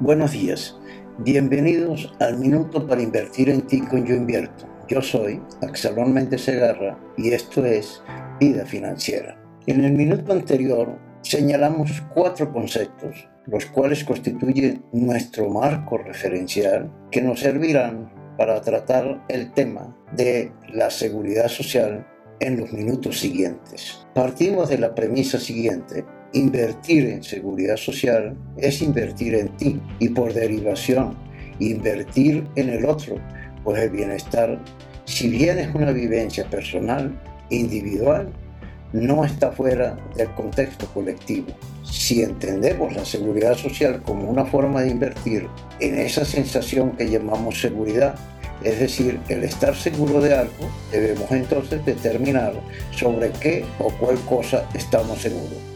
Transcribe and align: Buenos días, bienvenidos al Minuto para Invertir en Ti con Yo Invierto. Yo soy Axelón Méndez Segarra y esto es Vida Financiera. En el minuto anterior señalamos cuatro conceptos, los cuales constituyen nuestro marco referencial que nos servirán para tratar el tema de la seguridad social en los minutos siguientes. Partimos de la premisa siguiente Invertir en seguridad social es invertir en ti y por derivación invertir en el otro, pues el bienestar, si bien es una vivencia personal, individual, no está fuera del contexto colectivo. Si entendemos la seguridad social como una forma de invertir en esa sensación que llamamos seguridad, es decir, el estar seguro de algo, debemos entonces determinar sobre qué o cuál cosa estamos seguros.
Buenos 0.00 0.32
días, 0.32 0.76
bienvenidos 1.20 2.12
al 2.20 2.36
Minuto 2.38 2.86
para 2.86 3.00
Invertir 3.00 3.48
en 3.48 3.62
Ti 3.62 3.80
con 3.80 4.04
Yo 4.04 4.14
Invierto. 4.14 4.66
Yo 4.88 5.00
soy 5.00 5.40
Axelón 5.62 6.12
Méndez 6.12 6.42
Segarra 6.42 6.98
y 7.16 7.30
esto 7.30 7.64
es 7.64 8.02
Vida 8.38 8.66
Financiera. 8.66 9.40
En 9.66 9.82
el 9.82 9.92
minuto 9.92 10.34
anterior 10.34 10.98
señalamos 11.22 12.02
cuatro 12.12 12.52
conceptos, 12.52 13.26
los 13.46 13.64
cuales 13.64 14.04
constituyen 14.04 14.84
nuestro 14.92 15.48
marco 15.48 15.96
referencial 15.96 16.92
que 17.10 17.22
nos 17.22 17.40
servirán 17.40 18.12
para 18.36 18.60
tratar 18.60 19.24
el 19.28 19.50
tema 19.54 19.96
de 20.12 20.52
la 20.74 20.90
seguridad 20.90 21.48
social 21.48 22.06
en 22.40 22.60
los 22.60 22.70
minutos 22.70 23.18
siguientes. 23.18 24.06
Partimos 24.14 24.68
de 24.68 24.76
la 24.76 24.94
premisa 24.94 25.40
siguiente 25.40 26.04
Invertir 26.36 27.06
en 27.06 27.22
seguridad 27.22 27.78
social 27.78 28.36
es 28.58 28.82
invertir 28.82 29.34
en 29.36 29.48
ti 29.56 29.80
y 29.98 30.10
por 30.10 30.34
derivación 30.34 31.16
invertir 31.60 32.46
en 32.56 32.68
el 32.68 32.84
otro, 32.84 33.16
pues 33.64 33.80
el 33.80 33.88
bienestar, 33.88 34.62
si 35.06 35.30
bien 35.30 35.58
es 35.58 35.74
una 35.74 35.92
vivencia 35.92 36.44
personal, 36.50 37.18
individual, 37.48 38.28
no 38.92 39.24
está 39.24 39.50
fuera 39.50 39.96
del 40.14 40.28
contexto 40.34 40.86
colectivo. 40.92 41.46
Si 41.82 42.22
entendemos 42.22 42.94
la 42.94 43.06
seguridad 43.06 43.54
social 43.54 44.02
como 44.02 44.28
una 44.28 44.44
forma 44.44 44.82
de 44.82 44.90
invertir 44.90 45.48
en 45.80 45.98
esa 45.98 46.26
sensación 46.26 46.90
que 46.98 47.08
llamamos 47.08 47.62
seguridad, 47.62 48.14
es 48.62 48.78
decir, 48.78 49.18
el 49.30 49.42
estar 49.42 49.74
seguro 49.74 50.20
de 50.20 50.34
algo, 50.34 50.68
debemos 50.92 51.32
entonces 51.32 51.82
determinar 51.86 52.52
sobre 52.90 53.30
qué 53.30 53.64
o 53.78 53.88
cuál 53.88 54.18
cosa 54.26 54.68
estamos 54.74 55.22
seguros. 55.22 55.75